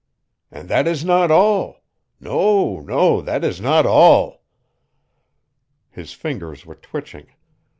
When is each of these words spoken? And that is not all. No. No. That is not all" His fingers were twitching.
And 0.49 0.67
that 0.67 0.87
is 0.87 1.05
not 1.05 1.29
all. 1.29 1.83
No. 2.19 2.79
No. 2.79 3.21
That 3.21 3.43
is 3.43 3.61
not 3.61 3.85
all" 3.85 4.41
His 5.91 6.11
fingers 6.13 6.65
were 6.65 6.73
twitching. 6.73 7.27